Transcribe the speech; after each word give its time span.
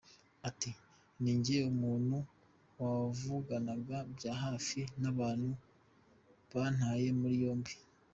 Ati 0.49 0.69
“Ni 1.21 1.31
njye 1.39 1.57
muntu 1.81 2.17
wavuganaga 2.81 3.97
bya 4.13 4.33
hafi 4.43 4.79
n’abantu 5.01 5.49
bantaye 6.51 7.07
muri 7.19 7.35
yombi. 7.45 7.73